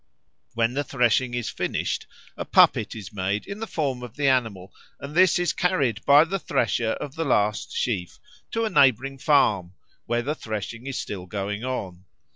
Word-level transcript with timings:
When 0.55 0.73
the 0.73 0.83
threshing 0.83 1.35
is 1.35 1.51
finished, 1.51 2.07
a 2.35 2.43
puppet 2.43 2.95
is 2.95 3.13
made 3.13 3.45
in 3.45 3.59
the 3.59 3.67
form 3.67 4.01
of 4.01 4.15
the 4.15 4.27
animal, 4.27 4.73
and 4.99 5.13
this 5.13 5.37
is 5.37 5.53
carried 5.53 6.03
by 6.05 6.23
the 6.23 6.39
thresher 6.39 6.93
of 6.93 7.13
the 7.13 7.23
last 7.23 7.71
sheaf 7.71 8.17
to 8.49 8.65
a 8.65 8.69
neighbouring 8.71 9.19
farm, 9.19 9.73
where 10.07 10.23
the 10.23 10.33
threshing 10.33 10.87
is 10.87 10.97
still 10.97 11.27
going 11.27 11.63
on. 11.63 12.05